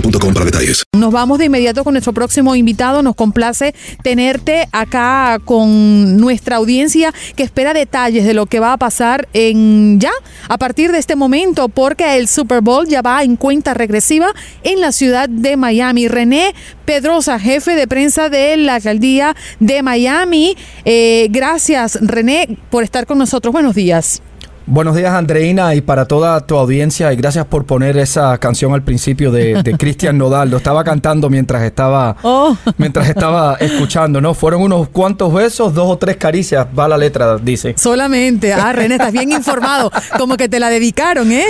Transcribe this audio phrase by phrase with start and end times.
[0.00, 0.84] para detalles.
[0.92, 3.02] Nos vamos de inmediato con nuestro próximo invitado.
[3.02, 8.76] Nos complace tenerte acá con nuestra audiencia que espera detalles de lo que va a
[8.76, 10.12] pasar en ya
[10.48, 14.80] a partir de este momento, porque el Super Bowl ya va en cuenta regresiva en
[14.80, 16.08] la ciudad de Miami.
[16.08, 16.54] René
[16.84, 20.56] Pedrosa, jefe de prensa de la alcaldía de Miami.
[20.84, 23.52] Eh, gracias, René, por estar con nosotros.
[23.52, 24.22] Buenos días.
[24.68, 28.82] Buenos días, Andreina, y para toda tu audiencia, y gracias por poner esa canción al
[28.82, 30.50] principio de, de Cristian Nodal.
[30.50, 32.56] Lo estaba cantando mientras estaba, Oh.
[32.76, 34.34] mientras estaba escuchando, ¿no?
[34.34, 37.74] Fueron unos cuantos besos, dos o tres caricias, va la letra, dice.
[37.78, 38.52] Solamente.
[38.52, 39.92] Ah, René, estás bien informado.
[40.18, 41.44] Como que te la dedicaron, ¿eh?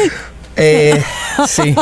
[0.59, 1.03] Eh,
[1.49, 1.75] sí,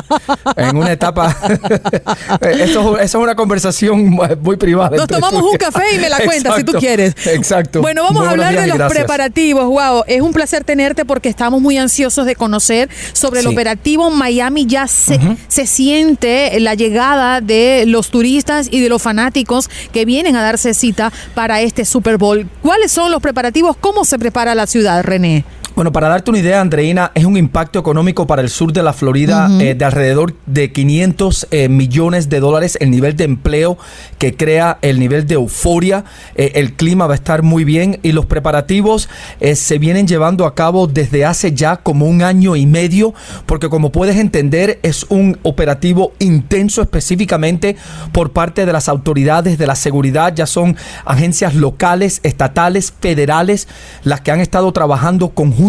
[0.57, 1.37] en una etapa.
[2.41, 4.97] eso, eso es una conversación muy privada.
[4.97, 7.15] Nos tomamos un café y me la cuentas si tú quieres.
[7.27, 7.81] Exacto.
[7.81, 8.99] Bueno, vamos Muy a hablar de los gracias.
[8.99, 9.65] preparativos.
[9.67, 13.53] Wow, es un placer tenerte porque estamos muy ansiosos de conocer sobre el Sí.
[13.53, 14.67] operativo Miami.
[14.67, 20.37] Ya se, se siente la llegada de los turistas y de los fanáticos que vienen
[20.37, 22.49] a darse cita para este Super Bowl.
[22.63, 23.77] ¿Cuáles son los preparativos?
[23.79, 25.45] ¿Cómo se prepara la ciudad, René?
[25.75, 28.93] Bueno, para darte una idea, Andreina, es un impacto económico para el sur de la
[28.93, 33.77] Florida eh, de alrededor de 500 eh, millones de dólares, el nivel de empleo
[34.19, 36.05] que crea, el nivel de euforia,
[36.37, 39.09] eh, el clima va a estar muy bien y los preparativos
[39.41, 43.13] se vienen llevando a cabo desde hace ya como un año y medio,
[43.45, 47.75] porque como puedes entender es un operativo intenso específicamente
[48.13, 53.67] por parte de las autoridades de la seguridad, ya son agencias locales, estatales, federales,
[54.05, 55.64] las que han estado trabajando conjuntamente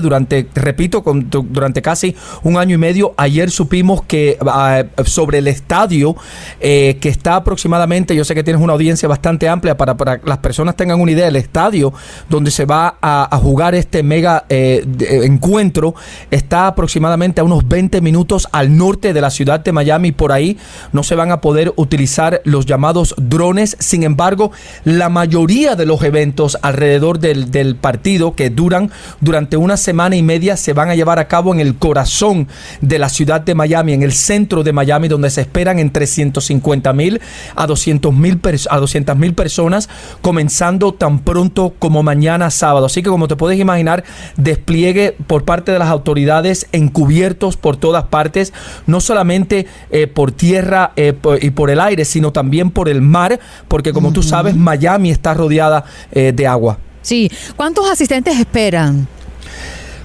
[0.00, 3.14] durante, repito, durante casi un año y medio.
[3.16, 6.16] Ayer supimos que ah, sobre el estadio,
[6.60, 10.28] eh, que está aproximadamente, yo sé que tienes una audiencia bastante amplia para, para que
[10.28, 11.92] las personas tengan una idea, el estadio
[12.28, 14.84] donde se va a, jugar este mega eh,
[15.24, 15.94] encuentro
[16.30, 20.12] está aproximadamente a unos 20 minutos al norte de la ciudad de Miami.
[20.12, 20.58] Por ahí
[20.92, 23.76] no se van a poder utilizar los llamados drones.
[23.78, 24.52] Sin embargo,
[24.84, 28.90] la mayoría de los eventos alrededor del, del partido que duran
[29.20, 32.48] durante una semana y media se van a llevar a cabo en el corazón
[32.80, 36.92] de la ciudad de Miami, en el centro de Miami, donde se esperan entre 150
[36.92, 37.20] mil
[37.54, 38.40] a 200 mil
[38.70, 39.88] a 200 mil personas,
[40.20, 42.86] comenzando tan pronto como mañana sábado.
[42.86, 44.04] Así que como te puedes imaginar,
[44.36, 48.52] despliegue por parte de las autoridades encubiertos por todas partes,
[48.86, 53.00] no solamente eh, por tierra eh, por- y por el aire, sino también por el
[53.02, 53.38] mar,
[53.68, 56.78] porque como tú sabes, Miami está rodeada eh, de agua.
[57.02, 57.30] Sí.
[57.56, 59.06] ¿Cuántos asistentes esperan?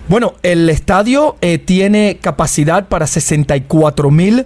[0.08, 4.46] Bueno, el estadio eh, tiene capacidad para 64 mil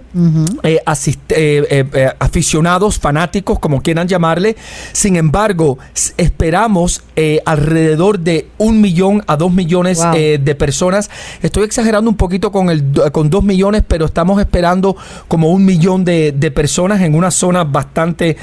[0.62, 0.80] eh,
[1.28, 4.56] eh, aficionados, fanáticos, como quieran llamarle.
[4.92, 5.78] Sin embargo,
[6.16, 7.02] esperamos
[7.44, 11.10] alrededor de un millón a dos millones de personas.
[11.42, 14.96] Estoy exagerando un poquito con, el, con dos millones, pero estamos esperando
[15.28, 18.38] como un millón de, personas en una zona bastante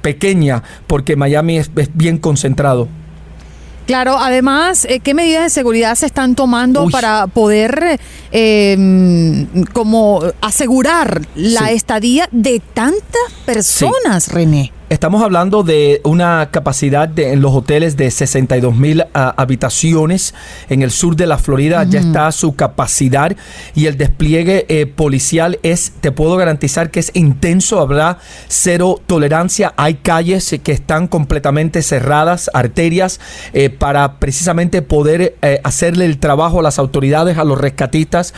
[0.00, 2.88] pequeña, porque Miami es bien concentrado.
[3.86, 8.00] Claro, además, eh, ¿qué medidas de seguridad se están tomando para poder
[8.32, 14.72] eh, como asegurar la estadía de tantas personas, René?
[14.88, 20.32] Estamos hablando de una capacidad de, en los hoteles de 62 mil ah, habitaciones
[20.68, 21.82] en el sur de la Florida.
[21.82, 23.36] Ya está su capacidad
[23.74, 27.80] y el despliegue eh, policial es, te puedo garantizar que es intenso.
[27.80, 29.74] Habrá cero tolerancia.
[29.76, 33.18] Hay calles que están completamente cerradas, arterias,
[33.54, 38.34] eh, para precisamente poder eh, hacerle el trabajo a las autoridades, a los rescatistas,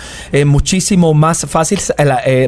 [0.47, 1.79] muchísimo más fácil.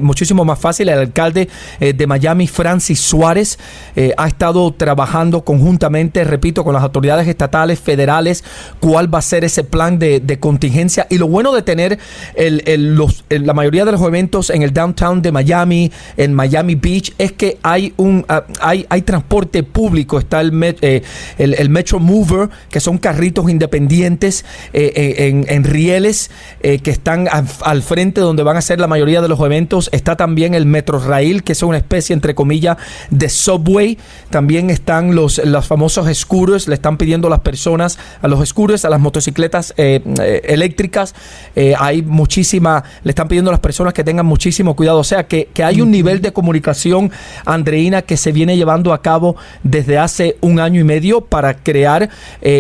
[0.00, 0.88] muchísimo más fácil.
[0.88, 1.50] El alcalde
[1.80, 3.58] de Miami, Francis Suárez.
[3.96, 8.44] Eh, ha estado trabajando conjuntamente, repito, con las autoridades estatales, federales,
[8.80, 11.06] cuál va a ser ese plan de, contingencia.
[11.10, 11.98] Y lo bueno de tener
[12.34, 17.12] el, los, la mayoría de los eventos en el downtown de Miami, en Miami Beach,
[17.18, 20.18] es que hay un ah, hay, hay transporte público.
[20.18, 21.02] Está el, eh,
[21.38, 28.20] el, Metro Mover, que son carritos independientes eh, en, en, rieles que están al frente
[28.20, 29.90] donde van a ser la mayoría de los eventos.
[29.92, 32.76] Está también el Metro Rail, que es una especie, entre comillas,
[33.10, 33.89] de subway
[34.30, 38.84] también están los, los famosos scooters, le están pidiendo a las personas, a los scooters,
[38.84, 41.14] a las motocicletas eh, eh, eléctricas,
[41.56, 44.98] eh, hay muchísima, le están pidiendo a las personas que tengan muchísimo cuidado.
[44.98, 47.10] O sea, que, hay un nivel de comunicación,
[47.44, 52.08] Andreina, que se viene llevando a cabo desde hace un año y medio para crear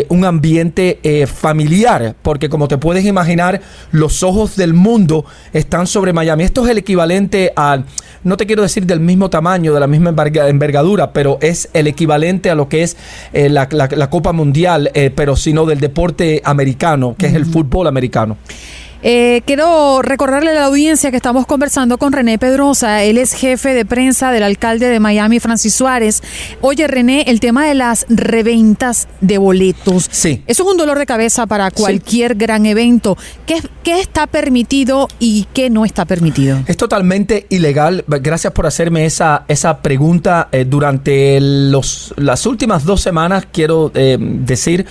[0.08, 6.44] un ambiente familiar, porque como te puedes imaginar, los ojos del mundo están sobre Miami.
[6.44, 7.82] Esto es el equivalente a,
[8.22, 12.50] no te quiero decir del mismo tamaño, de la misma envergadura, pero es el equivalente
[12.50, 12.96] a lo que es
[13.32, 13.68] eh, la,
[14.10, 18.36] Copa Mundial, eh, pero sino del deporte americano, que es el fútbol americano.
[19.02, 23.02] Eh, quiero recordarle a la audiencia que estamos conversando con René Pedrosa.
[23.02, 26.22] Él es jefe de prensa del alcalde de Miami, Francis Suárez.
[26.60, 30.06] Oye, René, el tema de las reventas de boletos.
[30.10, 30.42] Sí.
[30.46, 33.16] Eso es un dolor de cabeza para cualquier gran evento.
[33.46, 36.58] ¿Qué, ¿Qué, está permitido y qué no está permitido?
[36.66, 38.04] Es totalmente ilegal.
[38.06, 40.48] Gracias por hacerme esa, esa pregunta.
[40.52, 44.86] Eh, durante los, las últimas dos semanas quiero eh, decir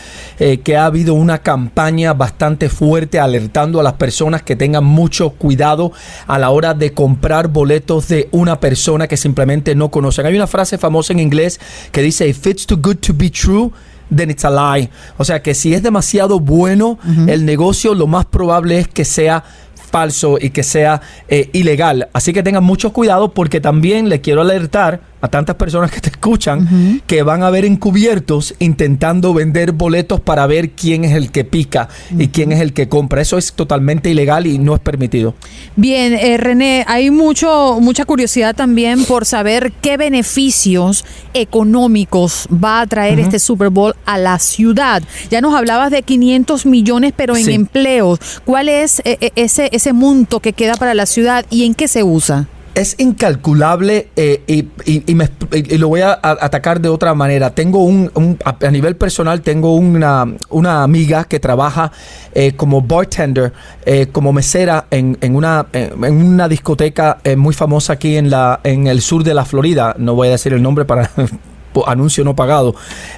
[0.63, 5.91] que ha habido una campaña bastante fuerte alertando a las personas que tengan mucho cuidado
[6.25, 10.25] a la hora de comprar boletos de una persona que simplemente no conocen.
[10.25, 11.59] Hay una frase famosa en inglés
[11.91, 13.71] que dice, if it's too good to be true,
[14.15, 14.89] then it's a lie.
[15.17, 16.97] O sea que si es demasiado bueno
[17.27, 19.43] el negocio, lo más probable es que sea
[19.89, 22.09] falso y que sea eh, ilegal.
[22.13, 26.09] Así que tengan mucho cuidado porque también le quiero alertar a tantas personas que te
[26.09, 31.43] escuchan que van a ver encubiertos intentando vender boletos para ver quién es el que
[31.43, 33.21] pica y quién es el que compra.
[33.21, 35.35] Eso es totalmente ilegal y no es permitido.
[35.75, 42.87] Bien, eh, René, hay mucho mucha curiosidad también por saber qué beneficios económicos va a
[42.87, 45.03] traer este Super Bowl a la ciudad.
[45.29, 48.19] Ya nos hablabas de 500 millones, pero en empleos.
[48.45, 51.87] ¿Cuál es eh, eh, ese ese monto que queda para la ciudad y en qué
[51.87, 52.47] se usa?
[52.79, 57.49] es incalculable eh, y, lo voy a, atacar de otra manera.
[57.49, 61.91] Tengo un, a, nivel personal, tengo una, una amiga que trabaja
[62.33, 63.51] eh, como bartender,
[63.85, 68.87] eh, como mesera en, en, una, en una discoteca muy famosa aquí en, la, en
[68.87, 69.95] el sur de la Florida.
[69.97, 71.11] No voy a decir el nombre para
[71.85, 72.75] anuncio no pagado,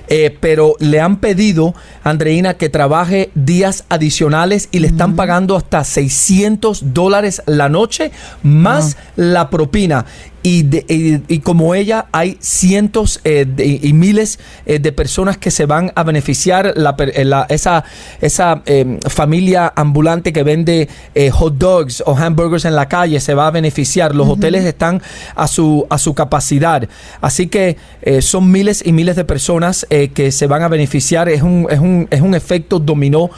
[0.08, 5.84] eh, pero le han pedido, Andreina, que trabaje días adicionales y le están pagando hasta
[5.84, 8.12] 600 dólares la noche
[8.44, 10.06] más la propina.
[10.44, 13.46] Y, como ella hay cientos eh,
[13.84, 16.74] y miles eh, de personas que se van a beneficiar.
[16.76, 17.84] La, eh, esa,
[18.22, 20.90] esa em, familia ambulante que vende
[21.32, 24.16] hot dogs o hamburgers en la calle se va a beneficiar.
[24.16, 25.02] Los hoteles están
[25.36, 26.88] a su a su capacidad.
[27.22, 27.78] Así que
[28.22, 31.30] son miles y miles de personas que se van a beneficiar.
[31.30, 33.30] Es un, es un, es un efecto dominó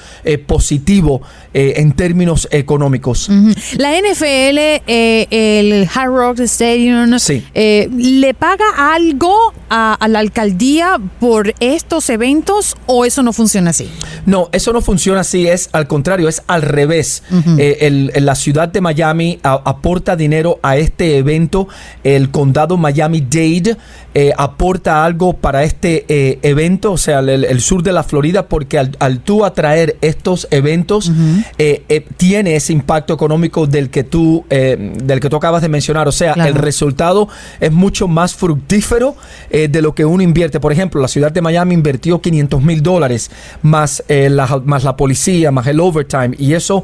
[0.45, 1.22] positivo
[1.53, 3.29] en términos económicos.
[3.77, 7.45] La NFL el Hard Rock Stadium Sí.
[7.53, 9.35] eh, ¿le paga algo
[9.69, 13.89] a, a la alcaldía por estos eventos o eso no funciona así?
[14.25, 17.23] No, eso no funciona así, es al contrario, es al revés.
[17.57, 21.67] Eh, el- el- la ciudad de Miami a- aporta dinero a este evento,
[22.03, 23.77] el condado Miami-Dade
[24.15, 28.48] eh, aporta algo para este eh, evento, o sea, el, el sur de la Florida,
[28.48, 31.12] porque al, al tú atraer estos eventos,
[31.58, 36.08] eh, eh, tiene ese impacto económico del que tú, del que tú acabas de mencionar,
[36.08, 36.50] o sea, Claro.
[36.50, 37.27] el resultado
[37.60, 39.15] es mucho más fructífero
[39.50, 40.60] de lo que uno invierte.
[40.60, 43.29] Por ejemplo, la ciudad de Miami invirtió 500 mil dólares
[43.62, 46.84] más, la, más la policía, más el overtime, y eso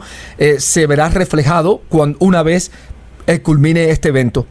[0.57, 2.71] se verá reflejado cuando una vez
[3.29, 4.47] eh, culmine este evento.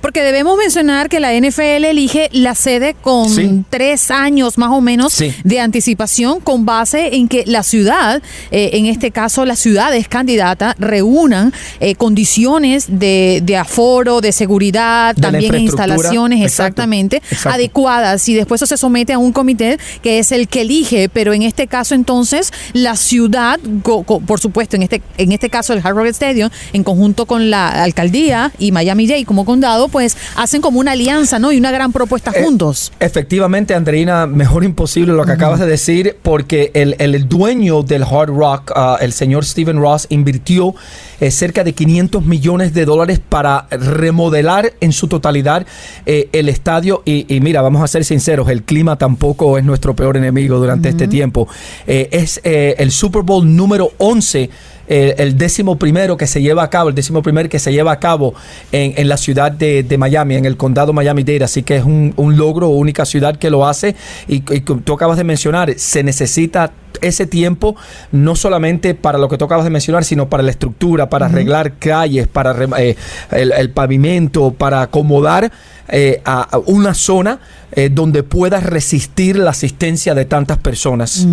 [0.00, 3.64] Porque debemos mencionar que la NFL elige la sede con Sí.
[3.70, 5.32] tres años más o menos Sí.
[5.44, 10.74] de anticipación con base en que la ciudad, eh, en este caso las ciudades candidatas,
[10.78, 16.64] reúnan eh, condiciones de, de aforo, de seguridad, De también instalaciones Exacto.
[16.64, 17.50] exactamente Exacto.
[17.50, 21.32] adecuadas y después eso se somete a un comité que es el que elige, pero
[21.34, 25.72] en este caso entonces la ciudad, go- go- por supuesto, en este, en este caso
[25.74, 28.13] el Hard Rock Stadium, en conjunto con la alcaldía
[28.58, 31.50] y Miami-Dade como condado, pues hacen como una alianza, ¿no?
[31.50, 32.92] Y una gran propuesta Eh, juntos.
[33.00, 38.28] Efectivamente, Andreina, mejor imposible lo que acabas de decir, porque el, el dueño del Hard
[38.28, 40.74] Rock, ah, el señor Steven Ross, invirtió
[41.20, 45.66] eh, cerca de 500 millones de dólares para remodelar en su totalidad
[46.06, 47.02] eh, el estadio.
[47.04, 50.88] Y, y mira, vamos a ser sinceros, el clima tampoco es nuestro peor enemigo durante
[50.88, 51.48] este tiempo.
[51.86, 54.50] Eh, es el Super Bowl número 11
[54.86, 57.98] el décimo primero que se lleva a cabo, el décimo primer que se lleva a
[57.98, 58.34] cabo
[58.72, 61.44] en, en la ciudad de, de Miami, en el condado Miami-Dade.
[61.44, 63.96] Así que es un, un logro, única ciudad que lo hace.
[64.28, 67.76] Y, y tú acabas de mencionar, se necesita ese tiempo
[68.12, 71.78] no solamente para lo que tú acabas de mencionar, sino para la estructura, para arreglar
[71.78, 72.96] calles, para eh,
[73.30, 75.50] el, el pavimento, para acomodar
[75.88, 77.40] eh, a, a una zona
[77.76, 81.26] eh, donde pueda resistir la asistencia de tantas personas.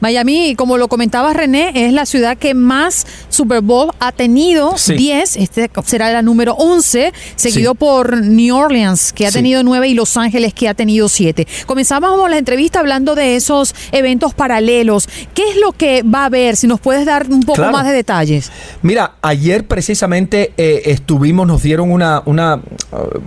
[0.00, 4.94] Miami, como lo comentaba René, es la ciudad que más Super Bowl ha tenido, Sí.
[4.94, 7.78] 10, este será la número 11, seguido Sí.
[7.78, 9.38] por New Orleans, que ha Sí.
[9.38, 11.46] tenido 9, y Los Ángeles, que ha tenido 7.
[11.66, 14.99] Comenzamos la entrevista hablando de esos eventos paralelos.
[15.34, 16.56] ¿Qué es lo que va a haber?
[16.56, 17.72] Si nos puedes dar un poco Claro.
[17.72, 18.50] más de detalles.
[18.82, 22.62] Mira, ayer precisamente eh, estuvimos, nos dieron una, una, uh,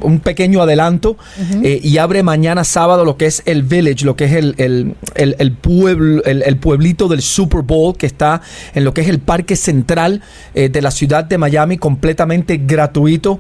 [0.08, 1.18] un pequeño adelanto
[1.64, 4.96] eh, y abre mañana sábado lo que es el Village, lo que es el, el,
[5.16, 8.42] el- el pueblo, el, pueblito del Super Bowl que está
[8.74, 10.22] en lo que es el parque central
[10.54, 13.40] eh, de la ciudad de Miami, completamente gratuito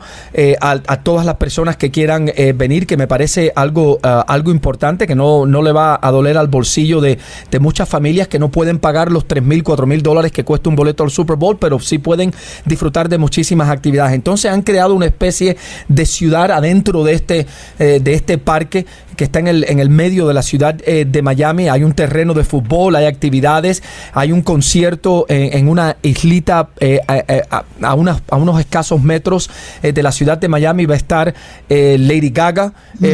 [0.61, 5.07] a, a todas las personas que quieran venir, que me parece algo, uh, algo importante,
[5.07, 7.17] que no, no le va a doler al bolsillo de,
[7.51, 10.69] de muchas familias que no pueden pagar los 3 mil, 4 mil dólares que cuesta
[10.69, 12.33] un boleto al Super Bowl, pero sí pueden
[12.65, 14.13] disfrutar de muchísimas actividades.
[14.13, 17.47] Entonces han creado una especie de ciudad adentro de este,
[17.79, 21.05] eh, de este parque que está en el, en el medio de la ciudad eh,
[21.07, 21.69] de Miami.
[21.69, 26.99] Hay un terreno de fútbol, hay actividades, hay un concierto en, en una islita eh,
[27.07, 27.21] a,
[27.57, 29.49] a- a unas- a unos escasos metros
[29.83, 30.85] de la ciudad de Miami.
[30.87, 31.33] Va a estar
[31.69, 32.73] Lady Gaga,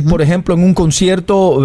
[0.10, 1.62] por ejemplo, en un concierto.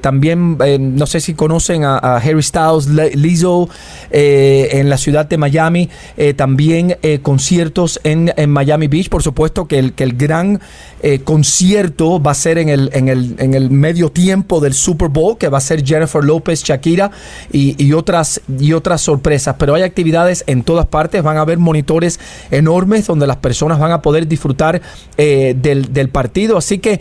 [0.00, 0.58] también,
[0.96, 3.68] no sé si conocen a, a Harry Styles, Le- Lizzo,
[4.10, 5.88] eh, en la ciudad de Miami.
[6.16, 9.08] Eh, también eh, conciertos en, en Miami Beach.
[9.08, 10.60] Por supuesto que el, que el gran
[11.02, 15.08] eh, concierto va a ser en el, en, el, en el medio tiempo del Super
[15.08, 17.10] Bowl, que va a ser Jennifer López, Shakira
[17.52, 19.56] y, otras, y otras sorpresas.
[19.58, 22.18] Pero hay actividades en todas partes, van a haber monitores
[22.50, 24.80] enormes donde las personas van a poder disfrutar
[25.16, 26.56] eh, del, del partido.
[26.56, 27.00] Así que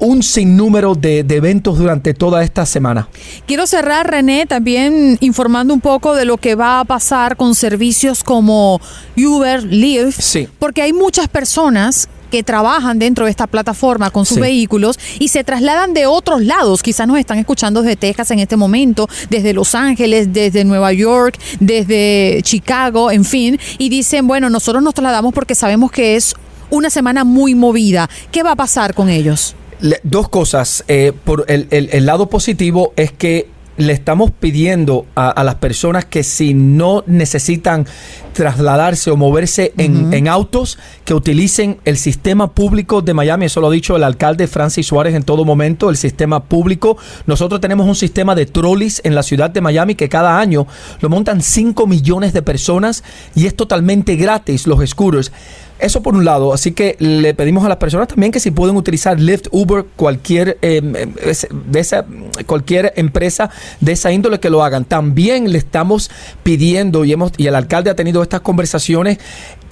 [0.00, 3.08] un sinnúmero de, de eventos durante toda esta semana.
[3.46, 8.22] Quiero cerrar, René, también informando un poco de lo que va a pasar con servicios
[8.24, 8.80] como
[9.16, 10.48] Uber, Lyft, Sí.
[10.58, 14.40] porque hay muchas personas que trabajan dentro de esta plataforma con sus Sí.
[14.40, 16.82] vehículos y se trasladan de otros lados.
[16.82, 21.38] Quizás nos están escuchando desde Texas en este momento, desde Los Ángeles, desde Nueva York,
[21.60, 26.34] desde Chicago, en fin, y dicen, bueno, nosotros nos trasladamos porque sabemos que es
[26.70, 28.10] una semana muy movida.
[28.32, 29.54] ¿Qué va a pasar con ellos?
[29.80, 30.82] Le- dos cosas.
[30.88, 35.56] Eh, por el, el- el lado positivo es que le estamos pidiendo a, a las
[35.56, 37.86] personas que si no necesitan
[38.34, 43.46] trasladarse o moverse en, en autos, que utilicen el sistema público de Miami.
[43.46, 46.98] Eso lo ha dicho el alcalde Francis Suárez en todo momento, el sistema público.
[47.26, 50.66] Nosotros tenemos un sistema de trolleys en la ciudad de Miami que cada año
[51.00, 53.04] lo montan 5 millones de personas
[53.34, 55.32] y es totalmente gratis los scooters.
[55.78, 58.76] Eso por un lado, así que le pedimos a las personas también que si pueden
[58.76, 62.06] utilizar Lyft, Uber, cualquier eh, de esa,
[62.46, 63.50] cualquier empresa
[63.80, 64.84] de esa índole que lo hagan.
[64.84, 66.12] También le estamos
[66.44, 69.18] pidiendo y hemos y el alcalde ha tenido estas conversaciones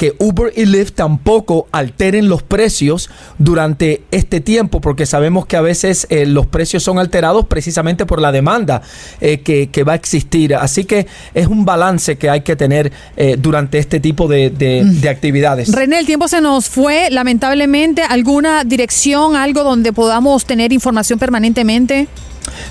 [0.02, 5.60] que Uber y Lyft tampoco alteren los precios durante este tiempo, porque sabemos que a
[5.60, 8.82] veces eh, los precios son alterados precisamente por la demanda
[9.20, 10.56] eh, que, que, va a existir.
[10.56, 14.82] Así que es un balance que hay que tener eh, durante este tipo de, de,
[14.84, 15.72] de, actividades.
[15.72, 18.02] René, el tiempo se nos fue, lamentablemente.
[18.02, 22.08] ¿Alguna dirección, algo donde podamos tener información permanentemente?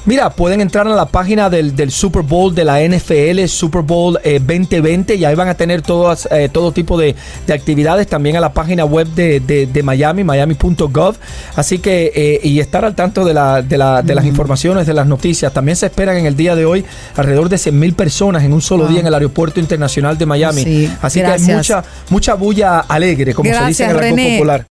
[0.05, 4.19] Mira, pueden entrar a la página del, del Super Bowl de la NFL, Super Bowl
[4.23, 8.35] eh, 2020, y ahí van a tener todas, eh, todo tipo de, de, actividades, también
[8.35, 11.15] a la página web de, de, de Miami, miami.gov,
[11.55, 14.93] así que, eh, y estar al tanto de, la, de, la, de las informaciones, de
[14.93, 15.53] las noticias.
[15.53, 16.85] También se esperan en el día de hoy
[17.15, 18.91] alrededor de 100 mil personas en un solo wow.
[18.91, 20.63] día en el Aeropuerto Internacional de Miami.
[20.63, 21.45] Sí, así gracias.
[21.45, 24.37] que hay mucha, mucha bulla alegre, como gracias, se dice en el René.
[24.37, 24.70] popular.